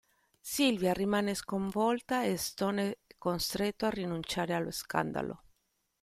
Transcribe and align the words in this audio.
Sylvia 0.41 0.93
rimane 0.95 1.35
sconvolta 1.35 2.23
e 2.23 2.35
Stone 2.35 2.89
è 2.89 2.97
costretto 3.19 3.85
a 3.85 3.91
rinunciare 3.91 4.55
allo 4.55 4.71
scandalo. 4.71 5.43